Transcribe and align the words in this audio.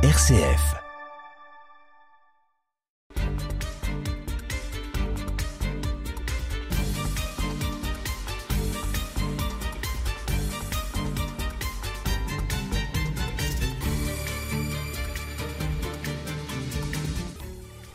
RCF. 0.00 0.76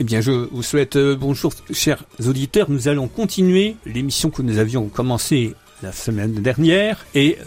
Eh 0.01 0.03
bien, 0.03 0.19
je 0.19 0.31
vous 0.31 0.61
souhaite 0.61 0.97
euh, 0.97 1.15
bonjour, 1.15 1.53
chers 1.71 2.03
auditeurs. 2.27 2.69
Nous 2.69 2.89
allons 2.89 3.07
continuer 3.07 3.77
l'émission 3.85 4.29
que 4.29 4.41
nous 4.41 4.57
avions 4.57 4.89
commencée 4.89 5.55
la 5.81 5.93
semaine 5.93 6.33
dernière 6.33 7.05
et 7.15 7.37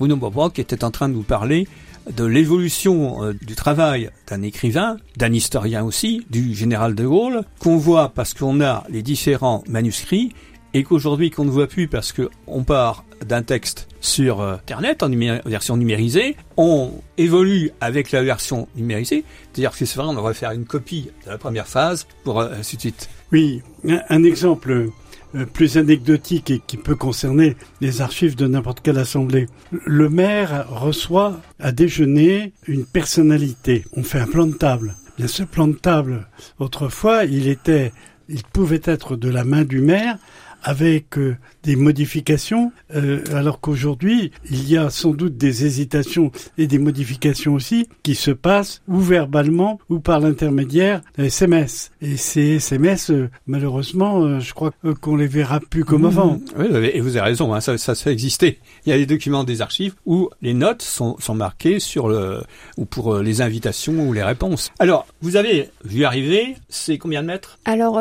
Bruno 0.00 0.16
Bobrock 0.16 0.58
était 0.58 0.82
en 0.82 0.90
train 0.90 1.08
de 1.08 1.14
nous 1.14 1.22
parler 1.22 1.68
de 2.10 2.24
l'évolution 2.24 3.22
euh, 3.22 3.34
du 3.42 3.54
travail 3.54 4.10
d'un 4.28 4.42
écrivain, 4.42 4.96
d'un 5.16 5.32
historien 5.32 5.84
aussi, 5.84 6.26
du 6.30 6.54
général 6.54 6.94
de 6.94 7.06
Gaulle, 7.06 7.42
qu'on 7.58 7.76
voit 7.76 8.10
parce 8.14 8.34
qu'on 8.34 8.60
a 8.60 8.84
les 8.88 9.02
différents 9.02 9.62
manuscrits 9.68 10.32
et 10.74 10.84
qu'aujourd'hui 10.84 11.30
qu'on 11.30 11.44
ne 11.44 11.50
voit 11.50 11.66
plus 11.66 11.88
parce 11.88 12.12
qu'on 12.12 12.64
part 12.64 13.04
d'un 13.24 13.42
texte 13.42 13.88
sur 14.00 14.40
euh, 14.40 14.54
Internet 14.54 15.02
en 15.02 15.10
version 15.44 15.76
numérisée, 15.76 16.36
on 16.56 16.92
évolue 17.18 17.70
avec 17.80 18.10
la 18.10 18.22
version 18.22 18.68
numérisée, 18.74 19.24
c'est-à-dire 19.52 19.72
que 19.72 19.84
c'est 19.84 19.96
vrai, 19.96 20.08
on 20.08 20.14
devrait 20.14 20.34
faire 20.34 20.50
une 20.50 20.64
copie 20.64 21.10
de 21.24 21.30
la 21.30 21.38
première 21.38 21.68
phase 21.68 22.06
pour 22.24 22.40
euh, 22.40 22.52
ainsi 22.58 22.76
de 22.76 22.80
suite. 22.80 23.08
Oui, 23.30 23.62
un 23.84 24.24
exemple 24.24 24.90
euh, 25.34 25.46
plus 25.46 25.78
anecdotique 25.78 26.50
et 26.50 26.60
qui 26.66 26.76
peut 26.76 26.94
concerner 26.94 27.56
les 27.80 28.02
archives 28.02 28.36
de 28.36 28.46
n'importe 28.46 28.80
quelle 28.80 28.98
assemblée. 28.98 29.46
Le 29.70 30.10
maire 30.10 30.66
reçoit 30.68 31.40
à 31.58 31.72
déjeuner 31.72 32.52
une 32.66 32.84
personnalité. 32.84 33.84
On 33.96 34.02
fait 34.02 34.18
un 34.18 34.26
plan 34.26 34.46
de 34.46 34.52
table. 34.52 34.94
Bien, 35.16 35.28
ce 35.28 35.42
plan 35.42 35.68
de 35.68 35.74
table, 35.74 36.28
autrefois, 36.58 37.24
il 37.24 37.48
était, 37.48 37.92
il 38.28 38.42
pouvait 38.42 38.82
être 38.84 39.16
de 39.16 39.30
la 39.30 39.44
main 39.44 39.64
du 39.64 39.80
maire, 39.80 40.18
avec 40.62 41.18
euh, 41.18 41.36
des 41.62 41.76
modifications, 41.76 42.72
euh, 42.94 43.22
alors 43.34 43.60
qu'aujourd'hui, 43.60 44.32
il 44.50 44.68
y 44.68 44.76
a 44.76 44.90
sans 44.90 45.10
doute 45.10 45.36
des 45.36 45.64
hésitations 45.64 46.30
et 46.58 46.66
des 46.66 46.78
modifications 46.78 47.54
aussi 47.54 47.88
qui 48.02 48.14
se 48.14 48.30
passent 48.30 48.82
ou 48.88 48.98
verbalement 48.98 49.78
ou 49.88 49.98
par 49.98 50.20
l'intermédiaire 50.20 51.02
SMS. 51.18 51.90
Et 52.00 52.16
ces 52.16 52.56
SMS, 52.56 53.10
euh, 53.10 53.28
malheureusement, 53.46 54.40
je 54.40 54.52
crois 54.54 54.72
qu'on 55.00 55.16
les 55.16 55.26
verra 55.26 55.60
plus 55.60 55.84
comme 55.84 56.02
mmh. 56.02 56.06
avant. 56.06 56.40
Oui, 56.56 56.66
et 56.92 57.00
vous 57.00 57.16
avez 57.16 57.30
raison, 57.30 57.54
hein, 57.54 57.60
ça, 57.60 57.78
ça, 57.78 57.94
ça 57.94 58.10
existait. 58.10 58.58
Il 58.86 58.90
y 58.90 58.92
a 58.92 58.98
des 58.98 59.06
documents 59.06 59.44
des 59.44 59.62
archives 59.62 59.94
où 60.06 60.30
les 60.40 60.54
notes 60.54 60.82
sont, 60.82 61.16
sont 61.18 61.34
marquées 61.34 61.80
sur 61.80 62.08
le 62.08 62.42
ou 62.76 62.84
pour 62.84 63.18
les 63.18 63.40
invitations 63.40 64.08
ou 64.08 64.12
les 64.12 64.22
réponses. 64.22 64.72
Alors, 64.78 65.06
vous 65.20 65.36
avez 65.36 65.70
vu 65.84 66.04
arriver, 66.04 66.56
c'est 66.68 66.98
combien 66.98 67.22
de 67.22 67.26
mètres? 67.26 67.58
Alors, 67.64 68.00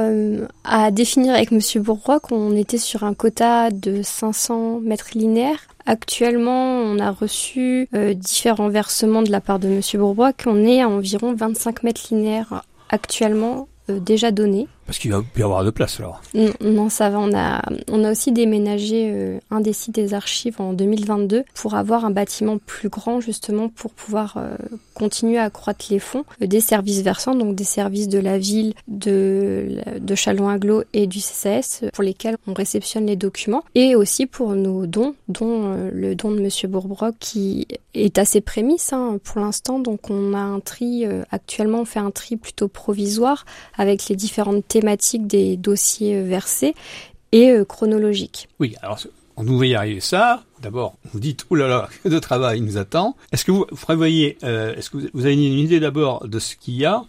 à 0.64 0.92
définir 0.92 1.34
avec 1.34 1.52
Monsieur 1.52 1.82
Bourrois, 1.82 2.20
qu'on 2.20 2.51
on 2.52 2.56
était 2.58 2.78
sur 2.78 3.04
un 3.04 3.14
quota 3.14 3.72
de 3.72 4.02
500 4.04 4.82
mètres 4.82 5.12
linéaires. 5.16 5.68
Actuellement, 5.86 6.80
on 6.80 7.00
a 7.00 7.12
reçu 7.12 7.88
euh, 7.96 8.14
différents 8.14 8.70
versements 8.70 9.22
de 9.22 9.32
la 9.32 9.40
part 9.40 9.58
de 9.58 9.70
Monsieur 9.70 10.00
Bourbois 10.00 10.34
qu'on 10.34 10.66
est 10.66 10.82
à 10.82 10.90
environ 10.90 11.34
25 11.34 11.84
mètres 11.84 12.02
linéaires 12.12 12.64
actuellement 12.90 13.70
euh, 13.90 14.00
déjà 14.00 14.32
donnés. 14.32 14.68
Parce 14.92 15.00
qu'il 15.00 15.14
va 15.14 15.24
y 15.38 15.42
avoir 15.42 15.64
de 15.64 15.70
place 15.70 16.02
alors. 16.02 16.22
Non, 16.60 16.90
ça 16.90 17.10
va. 17.10 17.18
On 17.20 17.34
a, 17.34 17.62
on 17.90 18.04
a 18.04 18.12
aussi 18.12 18.34
déménagé 18.34 19.10
euh, 19.10 19.40
un 19.50 19.62
des 19.62 19.72
sites 19.72 19.96
des 19.96 20.14
archives 20.14 20.60
en 20.60 20.74
2022 20.74 21.46
pour 21.54 21.76
avoir 21.76 22.04
un 22.04 22.12
bâtiment 22.12 22.58
plus 22.58 22.90
grand 22.90 23.22
justement 23.22 23.70
pour 23.70 23.94
pouvoir 23.94 24.34
euh, 24.36 24.58
continuer 24.94 25.38
à 25.38 25.46
accroître 25.46 25.86
les 25.92 26.00
fonds 26.00 26.26
euh, 26.42 26.46
des 26.46 26.60
services 26.60 27.04
versants, 27.04 27.36
donc 27.36 27.56
des 27.56 27.64
services 27.64 28.10
de 28.10 28.20
la 28.20 28.38
ville, 28.38 28.74
de, 28.90 29.78
de 29.98 30.14
Chalon-Aglo 30.14 30.84
et 30.92 31.08
du 31.08 31.22
CCS 31.22 31.86
pour 31.94 32.04
lesquels 32.04 32.36
on 32.46 32.54
réceptionne 32.54 33.06
les 33.06 33.16
documents 33.16 33.64
et 33.76 33.96
aussi 33.96 34.26
pour 34.26 34.56
nos 34.56 34.88
dons, 34.88 35.16
dont 35.30 35.74
le 35.94 36.16
don 36.16 36.32
de 36.32 36.42
Monsieur 36.42 36.68
Bourbrock 36.68 37.16
qui 37.18 37.66
est 37.94 38.18
assez 38.18 38.42
prémisse 38.42 38.92
hein, 38.92 39.20
pour 39.24 39.40
l'instant. 39.40 39.80
Donc 39.80 40.10
on 40.10 40.34
a 40.34 40.40
un 40.40 40.60
tri, 40.60 41.06
actuellement 41.32 41.80
on 41.80 41.86
fait 41.86 42.00
un 42.00 42.12
tri 42.12 42.36
plutôt 42.36 42.68
provisoire 42.68 43.46
avec 43.78 44.10
les 44.10 44.18
différentes 44.18 44.66
thématique 44.82 45.28
des 45.28 45.58
dossiers 45.58 46.16
euh, 46.16 46.24
versés 46.24 46.74
et 47.32 47.52
euh, 47.52 47.64
chronologique. 47.64 48.50
Oui, 48.60 48.76
alors 48.82 49.00
on 49.38 49.44
nous 49.44 49.64
y 49.64 49.76
arriver 49.76 50.02
ça. 50.02 50.44
D'abord, 50.62 50.96
vous 51.14 51.20
dites, 51.20 51.46
oh 51.50 51.56
là 51.56 51.68
là, 51.68 51.90
que 52.04 52.10
de 52.10 52.20
travail 52.20 52.62
nous 52.62 52.78
attend. 52.78 53.16
Est-ce 53.32 53.46
que 53.46 53.52
vous 53.52 53.66
prévoyez, 53.66 54.38
euh, 54.44 54.76
est-ce 54.76 54.90
que 54.90 54.98
vous 55.14 55.26
avez 55.26 55.34
une 55.34 55.60
idée 55.60 55.80
d'abord 55.80 56.28
de 56.28 56.40
ce 56.40 56.56
qu'il 56.56 56.76
y 56.76 56.86
a 56.86 57.04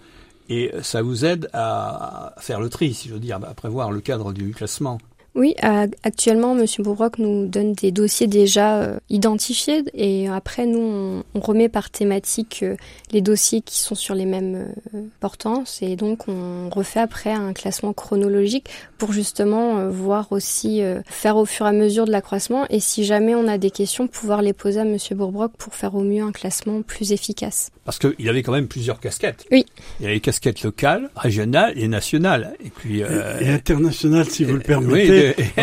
et 0.48 0.70
ça 0.82 1.02
vous 1.02 1.24
aide 1.24 1.48
à 1.52 2.34
faire 2.38 2.60
le 2.60 2.68
tri, 2.68 2.92
si 2.92 3.08
je 3.08 3.14
veux 3.14 3.20
dire, 3.20 3.36
à 3.36 3.54
prévoir 3.54 3.90
le 3.90 4.00
cadre 4.00 4.32
du 4.32 4.52
classement? 4.52 4.98
Oui, 5.34 5.54
actuellement, 6.02 6.54
Monsieur 6.54 6.82
Bourroc 6.82 7.18
nous 7.18 7.46
donne 7.46 7.72
des 7.72 7.90
dossiers 7.90 8.26
déjà 8.26 8.82
euh, 8.82 8.98
identifiés 9.08 9.82
et 9.94 10.28
après, 10.28 10.66
nous, 10.66 11.22
on, 11.34 11.40
remet 11.40 11.70
par 11.70 11.90
thématique 11.90 12.60
euh, 12.62 12.76
les 13.12 13.22
dossiers 13.22 13.62
qui 13.62 13.80
sont 13.80 13.94
sur 13.94 14.14
les 14.14 14.26
mêmes 14.26 14.66
euh, 14.94 15.00
portances 15.20 15.80
et 15.80 15.96
donc 15.96 16.28
on 16.28 16.68
refait 16.68 17.00
après 17.00 17.32
un 17.32 17.54
classement 17.54 17.94
chronologique 17.94 18.68
pour 18.98 19.12
justement 19.12 19.88
voir 19.88 20.30
aussi 20.30 20.80
faire 21.06 21.36
au 21.36 21.44
fur 21.44 21.66
et 21.66 21.70
à 21.70 21.72
mesure 21.72 22.04
de 22.04 22.12
l'accroissement 22.12 22.66
et 22.70 22.78
si 22.78 23.02
jamais 23.02 23.34
on 23.34 23.48
a 23.48 23.58
des 23.58 23.72
questions, 23.72 24.06
pouvoir 24.06 24.42
les 24.42 24.52
poser 24.52 24.80
à 24.80 24.84
Monsieur 24.84 25.16
Bourbrock 25.16 25.52
pour 25.58 25.74
faire 25.74 25.96
au 25.96 26.02
mieux 26.02 26.22
un 26.22 26.30
classement 26.30 26.82
plus 26.82 27.10
efficace. 27.10 27.70
Parce 27.84 27.98
qu'il 27.98 28.28
avait 28.28 28.44
quand 28.44 28.52
même 28.52 28.68
plusieurs 28.68 29.00
casquettes. 29.00 29.44
Oui. 29.50 29.66
Il 29.98 30.04
y 30.04 30.06
avait 30.06 30.14
les 30.14 30.20
casquettes 30.20 30.62
locales, 30.62 31.10
régionales 31.16 31.72
et 31.76 31.88
nationales. 31.88 32.54
Et 32.64 32.70
puis 32.70 33.00
et, 33.00 33.48
internationales, 33.48 34.26
si 34.26 34.44
vous 34.44 34.54
le 34.54 34.60
permettez 34.60 35.21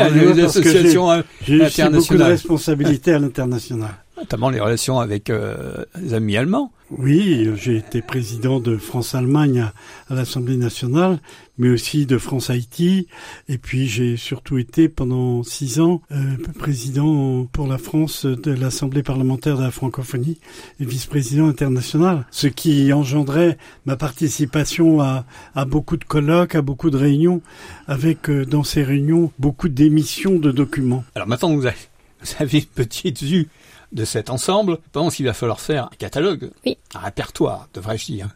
associations 0.46 1.10
internationales. 1.10 1.24
J'ai 1.44 1.90
beaucoup 1.90 2.18
de 2.18 2.24
responsabilités 2.24 3.14
à 3.14 3.20
l'international. 3.20 3.96
Notamment 4.20 4.50
les 4.50 4.60
relations 4.60 5.00
avec 5.00 5.30
euh, 5.30 5.86
les 6.02 6.14
amis 6.14 6.36
allemands. 6.36 6.74
Oui, 6.92 7.48
j'ai 7.56 7.78
été 7.78 8.02
président 8.02 8.60
de 8.60 8.76
France-Allemagne 8.76 9.72
à, 10.10 10.16
l'Assemblée 10.16 10.58
nationale, 10.58 11.20
mais 11.60 11.70
aussi 11.70 12.08
de 12.08 12.18
France-Haïti. 12.18 13.08
Et 13.48 13.58
puis 13.60 13.88
j'ai 13.88 14.18
surtout 14.18 14.58
été 14.58 14.90
pendant 14.90 15.44
six 15.44 15.80
ans 15.80 16.02
euh, 16.12 16.36
président 16.58 17.46
pour 17.46 17.68
la 17.68 17.78
France 17.78 18.26
de 18.26 18.52
l'Assemblée 18.52 19.04
parlementaire 19.04 19.58
de 19.58 19.64
la 19.64 19.72
francophonie 19.72 20.40
et 20.80 20.86
vice-président 20.86 21.48
international. 21.48 22.26
Ce 22.32 22.48
qui 22.48 22.92
engendrait 22.92 23.58
ma 23.86 23.96
participation 23.96 25.00
à, 25.00 25.26
à, 25.54 25.66
beaucoup 25.66 25.96
de 25.96 26.06
colloques, 26.06 26.56
à 26.56 26.64
beaucoup 26.64 26.90
de 26.90 26.98
réunions, 26.98 27.42
avec 27.88 28.30
euh, 28.30 28.46
dans 28.46 28.64
ces 28.64 28.84
réunions 28.84 29.32
beaucoup 29.38 29.70
d'émissions 29.70 30.40
de 30.40 30.52
documents. 30.52 31.04
Alors 31.14 31.28
maintenant 31.28 31.56
vous 31.56 31.68
avez, 31.68 31.78
vous 32.22 32.32
avez 32.40 32.58
une 32.58 32.66
petite 32.66 33.22
vue 33.22 33.48
de 33.92 34.06
cet 34.06 34.30
ensemble, 34.30 34.78
je 34.86 34.90
pense 34.92 35.16
qu'il 35.16 35.26
va 35.26 35.34
falloir 35.34 35.60
faire 35.60 35.86
un 35.86 35.96
catalogue, 35.98 36.52
un 36.66 37.00
répertoire, 37.00 37.68
devrais-je 37.74 38.06
dire. 38.06 38.30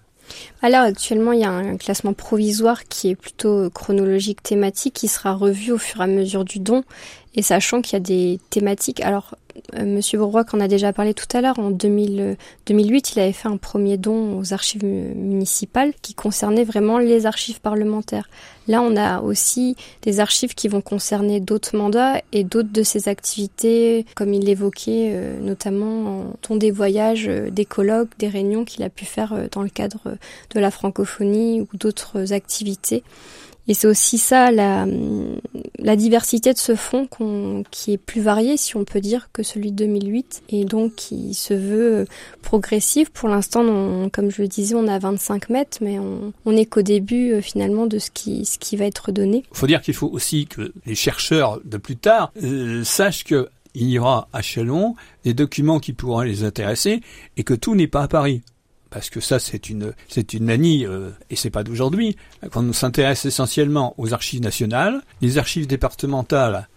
Alors 0.61 0.81
actuellement, 0.81 1.33
il 1.33 1.41
y 1.41 1.45
a 1.45 1.51
un 1.51 1.77
classement 1.77 2.13
provisoire 2.13 2.85
qui 2.85 3.09
est 3.09 3.15
plutôt 3.15 3.69
chronologique 3.69 4.41
thématique 4.41 4.93
qui 4.93 5.07
sera 5.07 5.33
revu 5.33 5.71
au 5.71 5.77
fur 5.77 6.01
et 6.01 6.05
à 6.05 6.07
mesure 6.07 6.45
du 6.45 6.59
don 6.59 6.83
et 7.35 7.41
sachant 7.41 7.81
qu'il 7.81 7.93
y 7.93 7.97
a 7.97 7.99
des 7.99 8.39
thématiques. 8.49 9.01
Alors 9.01 9.35
euh, 9.75 9.85
Monsieur 9.85 10.17
Bourrois, 10.17 10.43
qu'on 10.43 10.59
a 10.59 10.67
déjà 10.67 10.93
parlé 10.93 11.13
tout 11.13 11.27
à 11.35 11.41
l'heure, 11.41 11.59
en 11.59 11.69
2000, 11.69 12.37
2008, 12.65 13.13
il 13.13 13.19
avait 13.19 13.31
fait 13.31 13.47
un 13.47 13.57
premier 13.57 13.97
don 13.97 14.39
aux 14.39 14.53
archives 14.53 14.83
municipales 14.83 15.93
qui 16.01 16.13
concernait 16.13 16.63
vraiment 16.63 16.97
les 16.97 17.25
archives 17.25 17.61
parlementaires. 17.61 18.29
Là, 18.67 18.81
on 18.81 18.95
a 18.95 19.21
aussi 19.21 19.75
des 20.01 20.19
archives 20.19 20.55
qui 20.55 20.67
vont 20.67 20.81
concerner 20.81 21.39
d'autres 21.39 21.75
mandats 21.77 22.21
et 22.31 22.43
d'autres 22.43 22.71
de 22.71 22.83
ses 22.83 23.09
activités, 23.09 24.05
comme 24.15 24.33
il 24.33 24.45
l'évoquait, 24.45 25.11
euh, 25.13 25.39
notamment 25.39 26.33
en 26.49 26.55
des 26.55 26.71
voyages, 26.71 27.27
euh, 27.27 27.49
des 27.49 27.65
colloques, 27.65 28.17
des 28.19 28.27
réunions 28.27 28.65
qu'il 28.65 28.83
a 28.83 28.89
pu 28.89 29.05
faire 29.05 29.35
dans 29.51 29.63
le 29.63 29.69
cadre 29.69 30.17
de 30.53 30.59
la 30.59 30.71
francophonie 30.71 31.61
ou 31.61 31.67
d'autres 31.77 32.33
activités. 32.33 33.03
Et 33.67 33.73
c'est 33.73 33.87
aussi 33.87 34.17
ça, 34.17 34.51
la, 34.51 34.85
la 35.79 35.95
diversité 35.95 36.53
de 36.53 36.57
ce 36.57 36.75
fonds 36.75 37.07
qui 37.71 37.93
est 37.93 37.97
plus 37.97 38.21
varié, 38.21 38.57
si 38.57 38.75
on 38.75 38.83
peut 38.83 38.99
dire, 38.99 39.29
que 39.31 39.41
celui 39.43 39.71
de 39.71 39.85
2008, 39.85 40.43
et 40.49 40.65
donc 40.65 40.95
qui 40.95 41.33
se 41.33 41.53
veut 41.53 42.05
progressif. 42.41 43.09
Pour 43.09 43.29
l'instant, 43.29 44.09
comme 44.11 44.31
je 44.31 44.41
le 44.41 44.47
disais, 44.47 44.75
on 44.75 44.87
a 44.87 44.99
25 44.99 45.49
mètres, 45.49 45.77
mais 45.81 45.99
on, 45.99 46.33
on 46.45 46.57
est 46.57 46.65
qu'au 46.65 46.81
début, 46.81 47.31
euh, 47.31 47.41
finalement, 47.41 47.87
de 47.87 47.99
ce 47.99 48.11
qui, 48.11 48.45
ce 48.45 48.59
qui 48.59 48.75
va 48.75 48.85
être 48.85 49.11
donné. 49.11 49.43
Il 49.51 49.57
faut 49.57 49.67
dire 49.67 49.81
qu'il 49.81 49.93
faut 49.93 50.09
aussi 50.09 50.45
que 50.45 50.73
les 50.85 50.95
chercheurs 50.95 51.59
de 51.63 51.77
plus 51.77 51.97
tard 51.97 52.31
euh, 52.43 52.83
sachent 52.83 53.23
que 53.23 53.49
il 53.75 53.89
y 53.89 53.97
aura 53.97 54.27
à 54.33 54.41
Chalon 54.41 54.95
des 55.23 55.33
documents 55.33 55.79
qui 55.79 55.93
pourront 55.93 56.21
les 56.21 56.43
intéresser 56.43 57.01
et 57.37 57.43
que 57.43 57.55
tout 57.55 57.73
n'est 57.75 57.87
pas 57.87 58.03
à 58.03 58.07
Paris 58.07 58.43
parce 58.93 59.09
que 59.09 59.19
ça 59.19 59.39
c'est 59.39 59.69
une 59.69 59.93
c'est 60.07 60.33
une 60.33 60.45
manie 60.45 60.85
euh, 60.85 61.09
et 61.31 61.35
c'est 61.35 61.49
pas 61.49 61.63
d'aujourd'hui. 61.63 62.15
Quand 62.51 62.63
on 62.63 62.73
s'intéresse 62.73 63.25
essentiellement 63.25 63.95
aux 63.97 64.13
archives 64.13 64.41
nationales, 64.41 65.01
les 65.21 65.39
archives 65.39 65.65
départementales, 65.65 66.69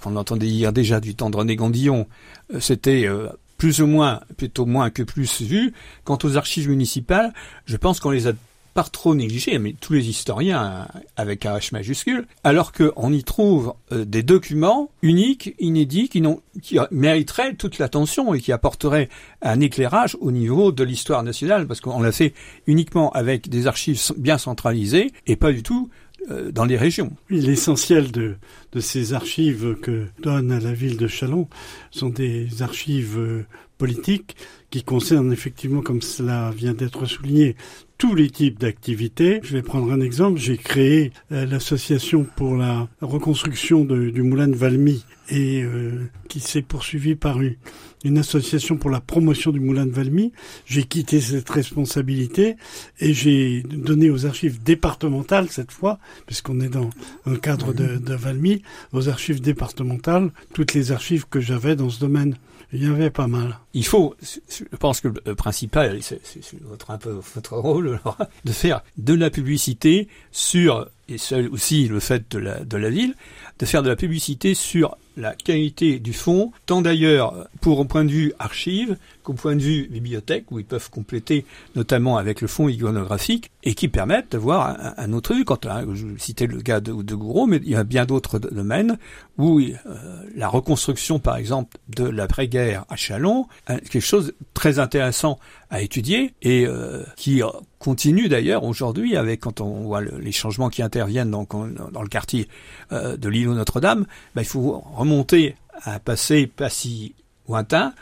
qu'on 0.00 0.16
entendait 0.16 0.48
hier 0.48 0.72
déjà 0.72 0.98
du 0.98 1.14
temps 1.14 1.30
de 1.30 1.36
René 1.36 1.54
Gandillon, 1.54 2.08
euh, 2.52 2.58
c'était 2.58 3.06
euh, 3.06 3.28
plus 3.58 3.80
ou 3.80 3.86
moins, 3.86 4.20
plutôt 4.36 4.66
moins 4.66 4.90
que 4.90 5.04
plus 5.04 5.40
vu. 5.40 5.72
Quant 6.02 6.18
aux 6.24 6.36
archives 6.36 6.68
municipales, 6.68 7.32
je 7.64 7.76
pense 7.76 8.00
qu'on 8.00 8.10
les 8.10 8.26
a 8.26 8.32
pas 8.74 8.84
trop 8.84 9.14
négligées, 9.14 9.58
mais 9.58 9.74
tous 9.80 9.92
les 9.92 10.08
historiens 10.08 10.88
avec 11.16 11.46
un 11.46 11.56
H 11.56 11.72
majuscule, 11.72 12.26
alors 12.44 12.72
qu'on 12.72 13.12
y 13.12 13.22
trouve 13.22 13.74
euh, 13.92 14.04
des 14.04 14.22
documents 14.22 14.90
uniques, 15.02 15.54
inédits, 15.58 16.08
qui, 16.08 16.22
mériteraient 16.90 17.54
toute 17.54 17.78
l'attention 17.78 18.34
et 18.34 18.40
qui 18.40 18.52
apporteraient 18.52 19.08
un 19.42 19.60
éclairage 19.60 20.16
au 20.20 20.32
niveau 20.32 20.72
de 20.72 20.84
l'histoire 20.84 21.22
nationale, 21.22 21.66
parce 21.66 21.80
qu'on 21.80 22.00
l'a 22.00 22.12
fait 22.12 22.34
uniquement 22.66 23.10
avec 23.12 23.48
des 23.48 23.66
archives 23.66 24.00
bien 24.16 24.38
centralisées 24.38 25.12
et 25.26 25.36
pas 25.36 25.52
du 25.52 25.62
tout 25.62 25.90
euh, 26.30 26.52
dans 26.52 26.64
les 26.64 26.76
régions. 26.76 27.12
L'essentiel 27.30 28.12
de, 28.12 28.36
de 28.72 28.80
ces 28.80 29.12
archives 29.12 29.76
que 29.82 30.06
donne 30.22 30.56
la 30.56 30.72
ville 30.72 30.96
de 30.96 31.08
Chalon 31.08 31.48
sont 31.90 32.10
des 32.10 32.62
archives 32.62 33.18
euh, 33.18 33.44
politiques 33.76 34.36
qui 34.70 34.84
concernent 34.84 35.32
effectivement, 35.32 35.82
comme 35.82 36.00
cela 36.00 36.52
vient 36.56 36.74
d'être 36.74 37.06
souligné, 37.06 37.56
tous 38.02 38.16
les 38.16 38.30
types 38.30 38.58
d'activités. 38.58 39.38
Je 39.44 39.52
vais 39.52 39.62
prendre 39.62 39.92
un 39.92 40.00
exemple. 40.00 40.40
J'ai 40.40 40.56
créé 40.56 41.12
euh, 41.30 41.46
l'association 41.46 42.26
pour 42.34 42.56
la 42.56 42.88
reconstruction 43.00 43.84
du 43.84 44.22
moulin 44.24 44.48
de 44.48 44.56
Valmy 44.56 45.04
et 45.32 45.62
euh, 45.62 46.10
qui 46.28 46.40
s'est 46.40 46.60
poursuivi 46.60 47.14
par 47.16 47.40
une, 47.40 48.18
association 48.18 48.76
pour 48.76 48.90
la 48.90 49.00
promotion 49.00 49.50
du 49.50 49.60
moulin 49.60 49.86
de 49.86 49.90
Valmy. 49.90 50.32
J'ai 50.66 50.84
quitté 50.84 51.20
cette 51.20 51.48
responsabilité 51.48 52.56
et 53.00 53.14
j'ai 53.14 53.62
donné 53.62 54.10
aux 54.10 54.26
archives 54.26 54.62
départementales 54.62 55.48
cette 55.48 55.72
fois, 55.72 55.98
puisqu'on 56.26 56.60
est 56.60 56.68
dans 56.68 56.90
un 57.24 57.36
cadre 57.36 57.72
de, 57.72 57.96
de 57.96 58.14
Valmy, 58.14 58.62
aux 58.92 59.08
archives 59.08 59.40
départementales, 59.40 60.30
toutes 60.52 60.74
les 60.74 60.92
archives 60.92 61.26
que 61.30 61.40
j'avais 61.40 61.76
dans 61.76 61.88
ce 61.88 62.00
domaine. 62.00 62.36
Il 62.74 62.82
y 62.82 62.86
avait 62.86 63.10
pas 63.10 63.26
mal. 63.26 63.58
Il 63.74 63.84
faut, 63.84 64.14
je 64.22 64.64
pense 64.78 65.00
que 65.00 65.08
le 65.08 65.34
principal, 65.34 65.98
c'est 66.02 66.20
votre 66.62 66.90
un 66.90 66.98
peu 66.98 67.20
votre 67.34 67.56
rôle, 67.56 68.00
de 68.44 68.52
faire 68.52 68.82
de 68.96 69.14
la 69.14 69.28
publicité 69.28 70.08
sur 70.30 70.88
et 71.08 71.18
seul 71.18 71.48
aussi 71.48 71.88
le 71.88 72.00
fait 72.00 72.24
de 72.30 72.38
la 72.38 72.64
de 72.64 72.76
la 72.76 72.90
ville, 72.90 73.14
de 73.58 73.66
faire 73.66 73.82
de 73.82 73.88
la 73.88 73.96
publicité 73.96 74.54
sur 74.54 74.96
la 75.16 75.34
qualité 75.34 75.98
du 75.98 76.12
fond, 76.12 76.52
tant 76.66 76.82
d'ailleurs 76.82 77.48
pour 77.60 77.80
un 77.80 77.84
point 77.84 78.04
de 78.04 78.10
vue 78.10 78.32
archive 78.38 78.96
qu'au 79.22 79.34
point 79.34 79.54
de 79.54 79.60
vue 79.60 79.88
bibliothèque, 79.88 80.50
où 80.50 80.58
ils 80.58 80.64
peuvent 80.64 80.90
compléter 80.90 81.44
notamment 81.76 82.16
avec 82.16 82.40
le 82.40 82.48
fond 82.48 82.68
iconographique, 82.68 83.50
et 83.62 83.74
qui 83.74 83.88
permettent 83.88 84.32
d'avoir 84.32 84.68
un, 84.68 84.94
un, 84.96 85.12
autre 85.12 85.34
vue. 85.34 85.44
Quand 85.44 85.66
hein, 85.66 85.86
je 85.92 86.06
citais 86.18 86.46
le 86.46 86.60
cas 86.60 86.80
de, 86.80 86.92
de 86.92 87.14
Gouraud, 87.14 87.46
mais 87.46 87.60
il 87.62 87.70
y 87.70 87.76
a 87.76 87.84
bien 87.84 88.04
d'autres 88.04 88.38
domaines 88.38 88.98
où 89.38 89.60
euh, 89.60 89.74
la 90.34 90.48
reconstruction, 90.48 91.18
par 91.18 91.36
exemple, 91.36 91.76
de 91.94 92.04
l'après-guerre 92.04 92.84
à 92.88 92.96
Chalon, 92.96 93.46
quelque 93.66 94.00
chose 94.00 94.28
de 94.28 94.34
très 94.54 94.78
intéressant 94.78 95.38
à 95.70 95.80
étudier 95.82 96.34
et 96.42 96.66
euh, 96.66 97.04
qui 97.16 97.42
continue 97.78 98.28
d'ailleurs 98.28 98.64
aujourd'hui 98.64 99.16
avec 99.16 99.40
quand 99.40 99.60
on 99.60 99.82
voit 99.82 100.02
les 100.02 100.32
changements 100.32 100.68
qui 100.68 100.82
interviennent 100.82 101.01
dans, 101.06 101.46
dans 101.46 102.02
le 102.02 102.08
quartier 102.08 102.48
euh, 102.92 103.16
de 103.16 103.28
l'îlot 103.28 103.54
Notre-Dame, 103.54 104.06
bah, 104.34 104.42
il 104.42 104.48
faut 104.48 104.84
remonter 104.94 105.56
à 105.82 105.94
un 105.94 105.98
passé 105.98 106.46
pas 106.46 106.68
si 106.68 107.14
lointain 107.48 107.92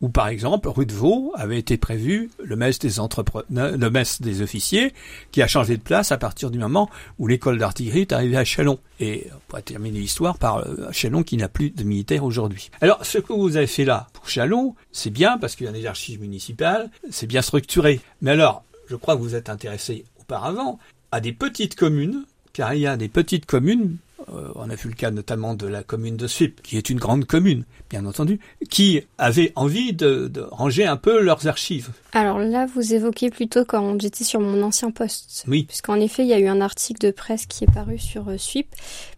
où 0.00 0.08
par 0.08 0.28
exemple, 0.28 0.68
rue 0.68 0.86
de 0.86 0.92
Vaux 0.92 1.32
avait 1.36 1.58
été 1.58 1.76
prévu 1.76 2.30
le 2.42 2.56
mess 2.56 2.78
des 2.78 3.00
entrepreneurs, 3.00 3.76
le 3.76 3.90
mess 3.90 4.22
des 4.22 4.40
officiers, 4.40 4.94
qui 5.30 5.42
a 5.42 5.46
changé 5.46 5.76
de 5.76 5.82
place 5.82 6.10
à 6.10 6.18
partir 6.18 6.50
du 6.50 6.58
moment 6.58 6.88
où 7.18 7.26
l'école 7.26 7.58
d'artillerie 7.58 8.00
est 8.00 8.12
arrivée 8.12 8.38
à 8.38 8.44
Chalon. 8.44 8.78
Et 8.98 9.26
on 9.34 9.38
pourrait 9.48 9.62
terminer 9.62 10.00
l'histoire 10.00 10.38
par 10.38 10.58
euh, 10.58 10.88
Chalon 10.92 11.22
qui 11.22 11.36
n'a 11.36 11.48
plus 11.48 11.70
de 11.70 11.84
militaires 11.84 12.24
aujourd'hui. 12.24 12.70
Alors, 12.80 13.04
ce 13.04 13.18
que 13.18 13.32
vous 13.32 13.56
avez 13.56 13.66
fait 13.66 13.84
là 13.84 14.06
pour 14.14 14.28
Chalon, 14.28 14.74
c'est 14.90 15.10
bien 15.10 15.36
parce 15.36 15.54
qu'il 15.54 15.66
y 15.66 15.68
a 15.68 15.72
des 15.72 15.86
archives 15.86 16.20
municipales, 16.20 16.90
c'est 17.10 17.26
bien 17.26 17.42
structuré. 17.42 18.00
Mais 18.22 18.30
alors, 18.30 18.64
je 18.88 18.96
crois 18.96 19.16
que 19.16 19.20
vous 19.20 19.34
êtes 19.34 19.50
intéressé 19.50 20.04
auparavant 20.18 20.78
à 21.12 21.20
des 21.20 21.32
petites 21.32 21.74
communes, 21.74 22.24
il 22.60 22.80
y 22.80 22.86
a 22.86 22.96
des 22.96 23.08
petites 23.08 23.46
communes 23.46 23.96
on 24.28 24.68
a 24.70 24.74
vu 24.74 24.88
le 24.88 24.94
cas 24.94 25.10
notamment 25.10 25.54
de 25.54 25.66
la 25.66 25.82
commune 25.82 26.16
de 26.16 26.26
Suip, 26.26 26.62
qui 26.62 26.76
est 26.76 26.90
une 26.90 26.98
grande 26.98 27.24
commune, 27.24 27.64
bien 27.88 28.06
entendu, 28.06 28.38
qui 28.68 29.02
avait 29.18 29.52
envie 29.56 29.92
de, 29.92 30.30
ranger 30.50 30.86
un 30.86 30.96
peu 30.96 31.20
leurs 31.20 31.46
archives. 31.46 31.90
Alors 32.12 32.38
là, 32.38 32.66
vous 32.66 32.94
évoquez 32.94 33.30
plutôt 33.30 33.64
quand 33.64 34.00
j'étais 34.00 34.24
sur 34.24 34.40
mon 34.40 34.62
ancien 34.62 34.90
poste. 34.90 35.44
Oui. 35.48 35.64
Puisqu'en 35.64 35.96
effet, 35.96 36.22
il 36.22 36.28
y 36.28 36.32
a 36.32 36.38
eu 36.38 36.48
un 36.48 36.60
article 36.60 37.06
de 37.06 37.10
presse 37.10 37.46
qui 37.46 37.64
est 37.64 37.72
paru 37.72 37.98
sur 37.98 38.28
euh, 38.28 38.36
Suip, 38.36 38.68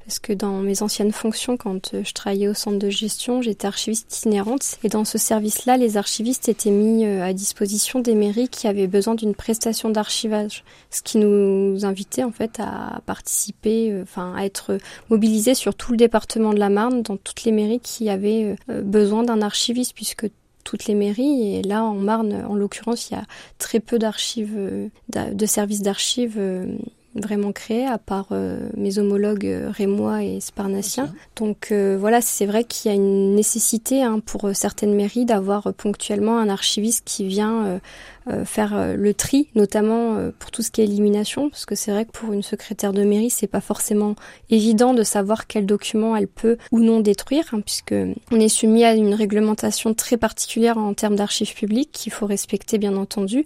parce 0.04 0.19
que 0.19 0.32
dans 0.32 0.58
mes 0.58 0.82
anciennes 0.82 1.12
fonctions, 1.12 1.56
quand 1.56 1.94
euh, 1.94 2.02
je 2.05 2.12
travaillais 2.12 2.48
au 2.48 2.55
centre 2.55 2.78
de 2.78 2.90
gestion, 2.90 3.43
j'étais 3.43 3.66
archiviste 3.66 4.16
itinérante, 4.16 4.78
et 4.84 4.88
dans 4.88 5.05
ce 5.05 5.19
service-là, 5.19 5.76
les 5.76 5.96
archivistes 5.96 6.48
étaient 6.48 6.70
mis 6.70 7.05
à 7.05 7.32
disposition 7.32 8.00
des 8.00 8.14
mairies 8.14 8.48
qui 8.48 8.66
avaient 8.66 8.87
besoin 8.87 9.14
d'une 9.14 9.34
prestation 9.34 9.90
d'archivage, 9.90 10.64
ce 10.90 11.02
qui 11.02 11.19
nous 11.19 11.84
invitait 11.84 12.25
en 12.25 12.32
fait 12.32 12.58
à 12.60 13.00
participer, 13.06 13.98
enfin 14.02 14.34
à 14.37 14.44
être 14.44 14.78
mobilisé 15.10 15.54
sur 15.54 15.74
tout 15.74 15.92
le 15.92 15.96
département 15.96 16.52
de 16.52 16.58
la 16.58 16.68
Marne, 16.68 17.02
dans 17.02 17.16
toutes 17.16 17.44
les 17.44 17.52
mairies 17.52 17.80
qui 17.80 18.08
avaient 18.08 18.56
euh, 18.68 18.82
besoin 18.82 19.22
d'un 19.22 19.42
archiviste, 19.42 19.94
puisque 19.94 20.26
toutes 20.64 20.86
les 20.86 20.94
mairies, 20.94 21.56
et 21.56 21.62
là 21.62 21.84
en 21.84 21.94
Marne, 21.94 22.44
en 22.48 22.54
l'occurrence, 22.54 23.10
il 23.10 23.14
y 23.14 23.16
a 23.16 23.24
très 23.58 23.80
peu 23.80 23.98
d'archives, 23.98 24.54
euh, 24.56 24.88
de 25.08 25.46
services 25.46 25.82
d'archives 25.82 26.36
euh, 26.38 26.76
vraiment 27.14 27.52
créés, 27.52 27.86
à 27.86 27.98
part 27.98 28.28
mes 28.76 28.98
homologues 28.98 29.66
rémois 29.68 30.22
et 30.22 30.40
sparnassiens. 30.40 31.12
Donc 31.36 31.72
voilà, 31.72 32.20
c'est 32.20 32.46
vrai 32.46 32.64
qu'il 32.64 32.90
y 32.90 32.92
a 32.92 32.96
une 32.96 33.34
nécessité 33.34 34.02
hein, 34.02 34.20
pour 34.24 34.50
certaines 34.54 34.94
mairies 34.94 35.24
d'avoir 35.24 35.72
ponctuellement 35.74 36.38
un 36.38 36.48
archiviste 36.48 37.02
qui 37.04 37.26
vient 37.26 37.80
euh, 38.28 38.44
faire 38.44 38.72
euh, 38.76 38.94
le 38.94 39.14
tri, 39.14 39.48
notamment 39.56 40.14
euh, 40.14 40.30
pour 40.38 40.52
tout 40.52 40.62
ce 40.62 40.70
qui 40.70 40.80
est 40.80 40.84
élimination, 40.84 41.50
parce 41.50 41.66
que 41.66 41.74
c'est 41.74 41.90
vrai 41.90 42.04
que 42.04 42.12
pour 42.12 42.32
une 42.32 42.44
secrétaire 42.44 42.92
de 42.92 43.02
mairie, 43.02 43.30
c'est 43.30 43.48
pas 43.48 43.60
forcément 43.60 44.14
évident 44.48 44.94
de 44.94 45.02
savoir 45.02 45.48
quel 45.48 45.66
document 45.66 46.14
elle 46.14 46.28
peut 46.28 46.56
ou 46.70 46.78
non 46.78 47.00
détruire, 47.00 47.46
hein, 47.52 47.60
puisque 47.60 47.96
on 48.30 48.38
est 48.38 48.48
soumis 48.48 48.84
à 48.84 48.94
une 48.94 49.14
réglementation 49.14 49.92
très 49.92 50.16
particulière 50.16 50.78
en 50.78 50.94
termes 50.94 51.16
d'archives 51.16 51.52
publiques 51.52 51.90
qu'il 51.90 52.12
faut 52.12 52.26
respecter 52.26 52.78
bien 52.78 52.96
entendu. 52.96 53.44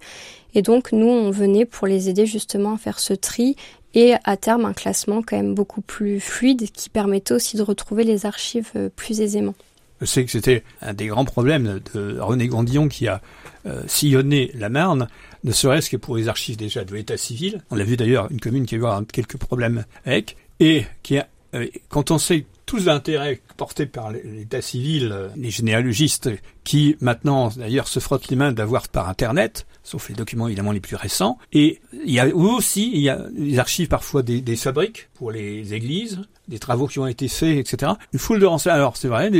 Et 0.56 0.62
donc 0.62 0.90
nous, 0.90 1.06
on 1.06 1.30
venait 1.30 1.66
pour 1.66 1.86
les 1.86 2.08
aider 2.08 2.26
justement 2.26 2.74
à 2.74 2.78
faire 2.78 2.98
ce 2.98 3.12
tri 3.12 3.54
et 3.94 4.14
à 4.24 4.36
terme 4.36 4.64
un 4.64 4.72
classement 4.72 5.22
quand 5.22 5.36
même 5.36 5.54
beaucoup 5.54 5.82
plus 5.82 6.18
fluide 6.18 6.70
qui 6.72 6.88
permettait 6.88 7.34
aussi 7.34 7.56
de 7.56 7.62
retrouver 7.62 8.02
les 8.02 8.26
archives 8.26 8.72
plus 8.96 9.20
aisément. 9.20 9.54
Je 10.00 10.06
sais 10.06 10.24
que 10.24 10.30
c'était 10.30 10.64
un 10.82 10.92
des 10.92 11.06
grands 11.06 11.24
problèmes 11.24 11.80
de 11.94 12.18
René 12.18 12.48
Gondillon 12.48 12.88
qui 12.88 13.06
a 13.06 13.22
euh, 13.66 13.82
sillonner 13.86 14.50
la 14.54 14.68
Marne, 14.68 15.08
ne 15.44 15.52
serait-ce 15.52 15.90
que 15.90 15.96
pour 15.96 16.16
les 16.16 16.28
archives 16.28 16.56
déjà 16.56 16.84
de 16.84 16.94
l'état 16.94 17.16
civil. 17.16 17.62
On 17.70 17.76
l'a 17.76 17.84
vu 17.84 17.96
d'ailleurs, 17.96 18.30
une 18.30 18.40
commune 18.40 18.66
qui 18.66 18.76
a 18.76 18.78
eu 18.78 19.06
quelques 19.12 19.38
problèmes 19.38 19.84
avec, 20.04 20.36
et 20.60 20.84
qui 21.02 21.18
a, 21.18 21.28
euh, 21.54 21.66
quand 21.88 22.10
on 22.10 22.18
sait 22.18 22.46
tous 22.66 22.84
l'intérêt 22.84 23.40
porté 23.56 23.86
par 23.86 24.10
l'état 24.10 24.60
civil, 24.60 25.10
euh, 25.12 25.28
les 25.36 25.50
généalogistes 25.50 26.30
qui 26.66 26.96
maintenant 27.00 27.48
d'ailleurs 27.56 27.86
se 27.86 28.00
frottent 28.00 28.28
les 28.28 28.36
mains 28.36 28.50
d'avoir 28.50 28.88
par 28.88 29.08
Internet, 29.08 29.66
sauf 29.84 30.08
les 30.08 30.16
documents 30.16 30.48
évidemment 30.48 30.72
les 30.72 30.80
plus 30.80 30.96
récents. 30.96 31.38
Et 31.52 31.80
il 31.92 32.10
y 32.10 32.18
a 32.18 32.26
aussi 32.26 32.90
il 32.92 33.00
y 33.00 33.08
a 33.08 33.24
les 33.34 33.60
archives 33.60 33.86
parfois 33.86 34.22
des, 34.22 34.40
des 34.40 34.56
fabriques 34.56 35.08
pour 35.14 35.30
les 35.30 35.74
églises, 35.74 36.20
des 36.48 36.58
travaux 36.58 36.88
qui 36.88 36.98
ont 36.98 37.06
été 37.06 37.28
faits, 37.28 37.56
etc. 37.56 37.92
Une 38.12 38.18
foule 38.18 38.40
de 38.40 38.46
renseignements. 38.46 38.78
Alors 38.80 38.96
c'est 38.96 39.06
vrai, 39.06 39.30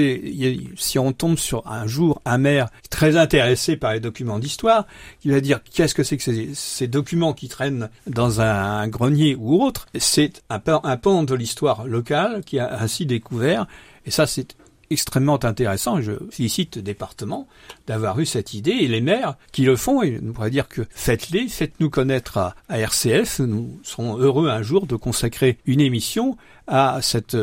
si 0.77 1.01
on 1.01 1.13
tombe 1.13 1.37
sur 1.37 1.67
un 1.67 1.89
jour 1.89 2.23
un 2.25 2.39
maire 2.39 2.69
très 2.91 3.17
intéressé 3.17 3.77
par 3.77 3.93
les 3.93 4.01
documents 4.01 4.39
d'histoire, 4.39 4.87
qui 5.21 5.31
va 5.31 5.41
dire 5.41 5.61
qu'est-ce 5.65 5.97
que 5.97 6.05
c'est 6.05 6.17
que 6.17 6.23
ces, 6.23 6.51
ces, 6.55 6.87
documents 6.87 7.33
qui 7.33 7.49
traînent 7.49 7.91
dans 8.07 8.41
un, 8.41 8.87
grenier 8.87 9.35
ou 9.35 9.61
autre, 9.65 9.87
c'est 9.99 10.45
un, 10.49 10.61
un 10.65 10.97
pan 10.97 11.25
de 11.25 11.35
l'histoire 11.35 11.89
locale 11.89 12.43
qui 12.47 12.61
a 12.61 12.81
ainsi 12.81 13.05
découvert. 13.05 13.67
Et 14.05 14.13
ça, 14.13 14.29
c'est 14.29 14.55
extrêmement 14.91 15.43
intéressant. 15.45 16.01
Je 16.01 16.13
félicite 16.31 16.77
le 16.77 16.83
département 16.83 17.49
d'avoir 17.87 18.19
eu 18.19 18.27
cette 18.27 18.55
idée 18.55 18.73
et 18.73 18.89
les 18.89 19.01
maires 19.01 19.37
qui 19.53 19.63
le 19.63 19.77
font. 19.77 20.03
Et 20.03 20.21
on 20.23 20.33
pourrait 20.33 20.51
dire 20.51 20.69
que 20.69 20.83
faites-les, 20.91 21.49
faites-nous 21.49 21.91
connaître 21.91 22.39
à, 22.39 22.55
RCF. 22.69 23.41
Nous 23.41 23.81
serons 23.83 24.19
heureux 24.19 24.49
un 24.49 24.63
jour 24.63 24.87
de 24.87 24.97
consacrer 24.97 25.59
une 25.67 25.81
émission 25.81 26.37
à 26.67 27.01
cette 27.03 27.37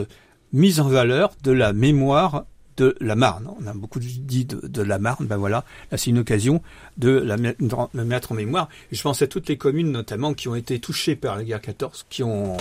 mise 0.52 0.80
en 0.80 0.88
valeur 0.88 1.34
de 1.44 1.52
la 1.52 1.74
mémoire 1.74 2.46
de 2.78 2.96
la 3.00 3.16
Marne. 3.16 3.48
On 3.60 3.68
a 3.68 3.74
beaucoup 3.74 4.00
dit 4.00 4.46
de, 4.46 4.82
la 4.82 5.00
Marne, 5.00 5.26
ben 5.26 5.38
voilà, 5.38 5.64
là 5.92 5.98
c'est 5.98 6.10
une 6.10 6.20
occasion 6.20 6.62
de 6.98 7.10
la 7.10 7.38
mettre 8.04 8.32
en 8.32 8.36
mémoire. 8.36 8.70
je 8.92 9.02
pense 9.02 9.22
à 9.22 9.28
toutes 9.28 9.50
les 9.50 9.58
communes 9.58 9.92
notamment 9.92 10.34
qui 10.34 10.48
ont 10.48 10.56
été 10.56 10.80
touchées 10.80 11.16
par 11.16 11.36
la 11.36 11.44
guerre 11.44 11.62
14, 11.62 12.06
qui 12.10 12.24
ont 12.24 12.58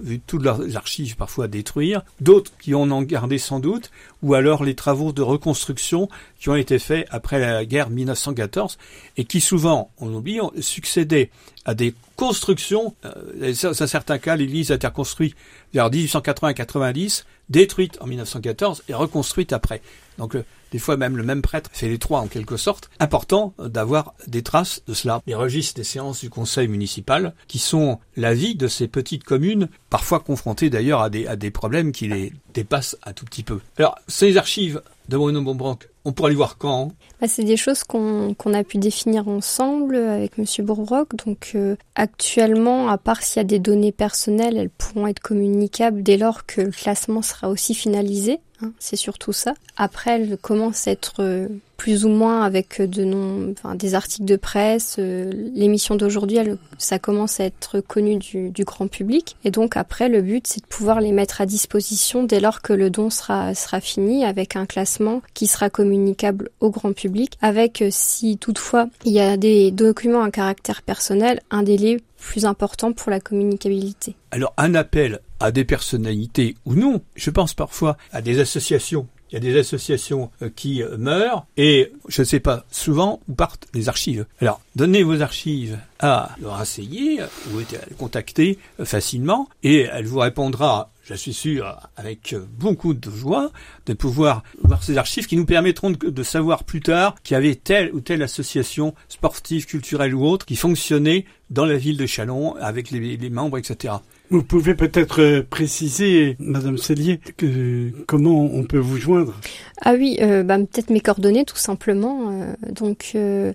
vu 0.00 0.20
toutes 0.20 0.42
leurs 0.42 0.76
archives 0.76 1.16
parfois 1.16 1.48
détruire, 1.48 2.02
d'autres 2.20 2.52
qui 2.58 2.74
en 2.74 2.90
ont 2.90 3.02
gardé 3.02 3.38
sans 3.38 3.60
doute, 3.60 3.90
ou 4.22 4.34
alors 4.34 4.64
les 4.64 4.74
travaux 4.74 5.12
de 5.12 5.22
reconstruction 5.22 6.08
qui 6.38 6.48
ont 6.48 6.56
été 6.56 6.78
faits 6.78 7.06
après 7.10 7.38
la 7.38 7.64
guerre 7.64 7.90
1914 7.90 8.78
et 9.16 9.24
qui 9.24 9.40
souvent, 9.40 9.90
on 9.98 10.12
oublie, 10.14 10.40
succédaient 10.60 11.30
à 11.66 11.74
des 11.74 11.94
constructions. 12.14 12.94
Euh, 13.04 13.52
dans 13.62 13.86
certains 13.86 14.18
cas, 14.18 14.36
l'église 14.36 14.70
a 14.70 14.76
été 14.76 14.86
reconstruite 14.86 15.36
vers 15.74 15.90
1880-90, 15.90 17.24
détruite 17.50 17.98
en 18.00 18.06
1914 18.06 18.84
et 18.88 18.94
reconstruite 18.94 19.52
après. 19.52 19.82
Donc 20.16 20.34
euh, 20.34 20.44
des 20.72 20.78
fois 20.78 20.96
même 20.96 21.16
le 21.16 21.22
même 21.22 21.42
prêtre 21.42 21.68
fait 21.72 21.88
les 21.88 21.98
trois 21.98 22.20
en 22.20 22.28
quelque 22.28 22.56
sorte. 22.56 22.88
Important 23.00 23.52
d'avoir 23.58 24.14
des 24.26 24.42
traces 24.42 24.82
de 24.86 24.94
cela. 24.94 25.20
Les 25.26 25.34
registres 25.34 25.74
des 25.74 25.84
séances 25.84 26.20
du 26.20 26.30
conseil 26.30 26.68
municipal, 26.68 27.34
qui 27.48 27.58
sont 27.58 27.98
la 28.16 28.32
vie 28.32 28.54
de 28.54 28.68
ces 28.68 28.88
petites 28.88 29.24
communes, 29.24 29.68
parfois 29.90 30.20
confrontées 30.20 30.70
d'ailleurs 30.70 31.02
à 31.02 31.10
des, 31.10 31.26
à 31.26 31.36
des 31.36 31.50
problèmes 31.50 31.92
qui 31.92 32.08
les 32.08 32.32
dépassent 32.54 32.96
un 33.04 33.12
tout 33.12 33.24
petit 33.24 33.42
peu. 33.42 33.60
Alors, 33.76 33.96
ces 34.08 34.36
archives 34.36 34.80
de 35.08 35.16
Bruno 35.16 35.42
Bonbranc, 35.42 35.78
on 36.06 36.12
pourra 36.12 36.30
les 36.30 36.36
voir 36.36 36.56
quand 36.56 36.92
bah, 37.20 37.26
C'est 37.26 37.42
des 37.42 37.56
choses 37.56 37.82
qu'on 37.82 38.34
a 38.54 38.64
pu 38.64 38.78
définir 38.78 39.26
ensemble 39.26 39.96
avec 39.96 40.38
Monsieur 40.38 40.62
Bourroc. 40.62 41.16
Donc 41.16 41.52
euh, 41.56 41.74
actuellement, 41.96 42.88
à 42.88 42.96
part 42.96 43.22
s'il 43.22 43.38
y 43.38 43.40
a 43.40 43.44
des 43.44 43.58
données 43.58 43.90
personnelles, 43.90 44.56
elles 44.56 44.70
pourront 44.70 45.08
être 45.08 45.18
communicables 45.18 46.04
dès 46.04 46.16
lors 46.16 46.46
que 46.46 46.60
le 46.60 46.70
classement 46.70 47.22
sera 47.22 47.48
aussi 47.48 47.74
finalisé. 47.74 48.38
Hein, 48.62 48.72
c'est 48.78 48.96
surtout 48.96 49.32
ça. 49.32 49.54
Après, 49.76 50.12
elle 50.12 50.38
commence 50.38 50.86
à 50.86 50.92
être 50.92 51.16
euh, 51.18 51.48
plus 51.76 52.06
ou 52.06 52.08
moins 52.08 52.42
avec 52.42 52.80
enfin, 52.80 53.74
des 53.74 53.94
articles 53.94 54.24
de 54.24 54.36
presse. 54.36 54.96
Euh, 54.98 55.30
l'émission 55.54 55.94
d'aujourd'hui, 55.94 56.38
ça 56.78 56.98
commence 56.98 57.38
à 57.38 57.44
être 57.44 57.80
connu 57.80 58.16
du, 58.16 58.64
grand 58.64 58.88
public. 58.88 59.36
Et 59.44 59.50
donc 59.50 59.76
après, 59.76 60.08
le 60.08 60.22
but, 60.22 60.46
c'est 60.46 60.62
de 60.62 60.66
pouvoir 60.66 61.00
les 61.00 61.12
mettre 61.12 61.40
à 61.40 61.46
disposition 61.46 62.24
dès 62.24 62.40
lors 62.40 62.62
que 62.62 62.72
le 62.72 62.88
don 62.88 63.10
sera, 63.10 63.54
sera 63.54 63.80
fini, 63.80 64.24
avec 64.24 64.56
un 64.56 64.66
classement 64.66 65.20
qui 65.34 65.46
sera 65.46 65.68
communicable 65.96 66.50
au 66.60 66.70
grand 66.70 66.92
public, 66.92 67.38
avec 67.40 67.80
euh, 67.80 67.88
si 67.90 68.36
toutefois 68.36 68.88
il 69.04 69.12
y 69.12 69.20
a 69.20 69.36
des 69.36 69.70
documents 69.70 70.22
à 70.22 70.30
caractère 70.30 70.82
personnel, 70.82 71.40
un 71.50 71.62
délai 71.62 71.98
plus 72.18 72.44
important 72.44 72.92
pour 72.92 73.10
la 73.10 73.18
communicabilité. 73.18 74.14
Alors 74.30 74.52
un 74.58 74.74
appel 74.74 75.20
à 75.40 75.50
des 75.50 75.64
personnalités 75.64 76.54
ou 76.66 76.74
non. 76.74 77.00
Je 77.14 77.30
pense 77.30 77.54
parfois 77.54 77.96
à 78.12 78.20
des 78.20 78.40
associations. 78.40 79.06
Il 79.30 79.34
y 79.34 79.36
a 79.36 79.40
des 79.40 79.58
associations 79.58 80.30
euh, 80.42 80.50
qui 80.54 80.82
euh, 80.82 80.96
meurent 80.98 81.46
et 81.56 81.92
je 82.08 82.22
ne 82.22 82.26
sais 82.26 82.40
pas 82.40 82.64
souvent 82.70 83.20
où 83.28 83.34
partent 83.34 83.66
les 83.74 83.88
archives. 83.88 84.26
Alors 84.40 84.60
donnez 84.76 85.02
vos 85.02 85.20
archives 85.20 85.78
à 85.98 86.30
le 86.40 86.48
renseigner 86.48 87.20
ou 87.52 87.60
contacter 87.96 88.58
euh, 88.78 88.84
facilement 88.84 89.48
et 89.62 89.88
elle 89.92 90.06
vous 90.06 90.20
répondra 90.20 90.90
je 91.08 91.14
suis 91.14 91.34
sûr, 91.34 91.88
avec 91.96 92.34
beaucoup 92.58 92.92
de 92.92 93.08
joie, 93.08 93.52
de 93.86 93.92
pouvoir 93.92 94.42
voir 94.64 94.82
ces 94.82 94.98
archives 94.98 95.28
qui 95.28 95.36
nous 95.36 95.46
permettront 95.46 95.92
de, 95.92 96.22
savoir 96.24 96.64
plus 96.64 96.80
tard 96.80 97.14
qu'il 97.22 97.34
y 97.34 97.38
avait 97.38 97.54
telle 97.54 97.94
ou 97.94 98.00
telle 98.00 98.24
association 98.24 98.92
sportive, 99.08 99.66
culturelle 99.66 100.16
ou 100.16 100.26
autre 100.26 100.44
qui 100.44 100.56
fonctionnait 100.56 101.24
dans 101.48 101.64
la 101.64 101.76
ville 101.76 101.96
de 101.96 102.06
Chalon 102.06 102.56
avec 102.56 102.90
les 102.90 103.30
membres, 103.30 103.56
etc. 103.56 103.94
Vous 104.30 104.42
pouvez 104.42 104.74
peut-être 104.74 105.22
euh, 105.22 105.42
préciser, 105.48 106.36
Madame 106.40 106.78
Cellier, 106.78 107.20
que, 107.36 107.90
comment 108.06 108.44
on 108.52 108.64
peut 108.64 108.78
vous 108.78 108.96
joindre? 108.96 109.34
Ah 109.82 109.94
oui, 109.94 110.18
euh, 110.20 110.42
bah, 110.42 110.58
peut-être 110.58 110.90
mes 110.90 111.00
coordonnées 111.00 111.44
tout 111.44 111.56
simplement. 111.56 112.30
Euh, 112.30 112.54
donc, 112.72 113.12
euh, 113.14 113.52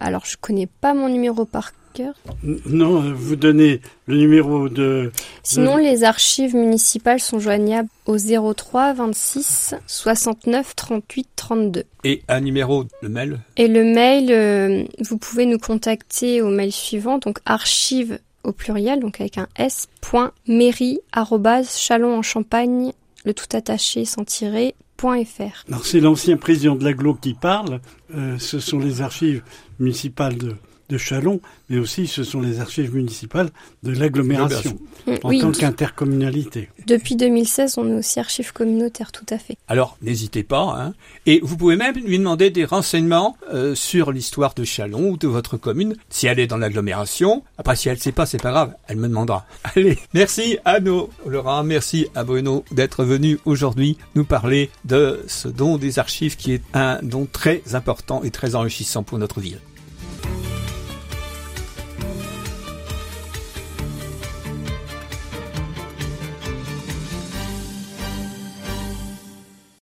alors 0.00 0.24
je 0.26 0.36
connais 0.40 0.66
pas 0.66 0.92
mon 0.92 1.08
numéro 1.08 1.44
par 1.44 1.72
cœur. 1.94 2.14
Non, 2.42 3.14
vous 3.14 3.36
donnez 3.36 3.80
le 4.06 4.18
numéro 4.18 4.68
de. 4.68 5.12
Sinon, 5.42 5.78
les 5.78 6.04
archives 6.04 6.54
municipales 6.54 7.20
sont 7.20 7.38
joignables 7.38 7.88
au 8.04 8.18
03 8.18 8.92
26 8.92 9.76
69 9.86 10.76
38 10.76 11.28
32. 11.36 11.84
Et 12.04 12.22
un 12.28 12.40
numéro, 12.40 12.84
le 13.00 13.08
mail? 13.08 13.38
Et 13.56 13.68
le 13.68 13.82
mail, 13.82 14.86
vous 15.00 15.16
pouvez 15.16 15.46
nous 15.46 15.58
contacter 15.58 16.42
au 16.42 16.50
mail 16.50 16.70
suivant, 16.70 17.16
donc 17.16 17.38
archives 17.46 18.18
au 18.46 18.52
pluriel, 18.52 19.00
donc 19.00 19.20
avec 19.20 19.38
un 19.38 19.48
s, 19.56 19.88
point, 20.00 20.32
mairie, 20.46 21.00
chalon 21.76 22.16
en 22.16 22.22
champagne, 22.22 22.92
le 23.24 23.34
tout 23.34 23.54
attaché 23.54 24.04
sans 24.04 24.24
tirer, 24.24 24.74
.fr. 24.98 25.64
Alors 25.68 25.84
c'est 25.84 26.00
l'ancien 26.00 26.38
président 26.38 26.74
de 26.74 26.82
l'aglo 26.82 27.14
qui 27.14 27.34
parle, 27.34 27.80
euh, 28.14 28.38
ce 28.38 28.60
sont 28.60 28.78
les 28.78 29.02
archives 29.02 29.42
municipales 29.78 30.38
de, 30.38 30.56
de 30.88 30.98
Chalon, 30.98 31.40
mais 31.68 31.78
aussi 31.78 32.06
ce 32.06 32.24
sont 32.24 32.40
les 32.40 32.60
archives 32.60 32.94
municipales 32.94 33.50
de 33.82 33.92
l'agglomération 33.92 34.78
en 35.22 35.38
tant 35.38 35.52
qu'intercommunalité. 35.52 36.68
Depuis 36.86 37.16
2016, 37.16 37.78
on 37.78 37.88
est 37.88 37.94
aussi 37.94 38.20
archives 38.20 38.52
communautaires, 38.52 39.12
tout 39.12 39.26
à 39.30 39.38
fait. 39.38 39.56
Alors, 39.68 39.96
n'hésitez 40.02 40.42
pas. 40.42 40.76
Hein. 40.78 40.94
Et 41.26 41.40
vous 41.42 41.56
pouvez 41.56 41.76
même 41.76 41.94
lui 41.94 42.18
demander 42.18 42.50
des 42.50 42.64
renseignements 42.64 43.36
euh, 43.52 43.74
sur 43.74 44.12
l'histoire 44.12 44.54
de 44.54 44.64
Chalon 44.64 45.10
ou 45.10 45.16
de 45.16 45.26
votre 45.26 45.56
commune, 45.56 45.96
si 46.08 46.26
elle 46.26 46.38
est 46.38 46.46
dans 46.46 46.56
l'agglomération. 46.56 47.42
Après, 47.58 47.76
si 47.76 47.88
elle 47.88 47.96
ne 47.96 48.00
sait 48.00 48.12
pas, 48.12 48.26
c'est 48.26 48.42
pas 48.42 48.50
grave, 48.50 48.74
elle 48.88 48.96
me 48.96 49.08
demandera. 49.08 49.46
Allez, 49.74 49.98
merci 50.14 50.58
à 50.64 50.80
nous, 50.80 51.08
Laurent, 51.26 51.64
merci 51.64 52.06
à 52.14 52.24
Bruno 52.24 52.64
d'être 52.70 53.04
venu 53.04 53.38
aujourd'hui 53.44 53.98
nous 54.14 54.24
parler 54.24 54.70
de 54.84 55.20
ce 55.26 55.48
don 55.48 55.76
des 55.76 55.98
archives 55.98 56.36
qui 56.36 56.52
est 56.52 56.62
un 56.74 57.00
don 57.02 57.26
très 57.30 57.74
important 57.74 58.22
et 58.22 58.30
très 58.30 58.54
enrichissant 58.54 59.02
pour 59.02 59.18
notre 59.18 59.40
ville. 59.40 59.58